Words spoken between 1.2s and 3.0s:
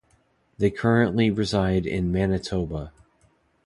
reside in Manitoba.